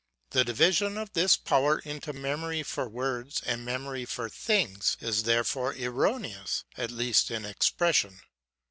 The 0.31 0.43
division 0.43 0.97
of 0.97 1.13
this 1.13 1.37
power 1.37 1.77
into 1.77 2.11
memory 2.11 2.63
for 2.63 2.89
words 2.89 3.39
and 3.45 3.63
memory 3.63 4.03
for 4.05 4.29
things, 4.29 4.97
is, 4.99 5.21
therefore, 5.25 5.73
erroneous, 5.75 6.63
at 6.75 6.89
least 6.89 7.29
in 7.29 7.45
expression. 7.45 8.19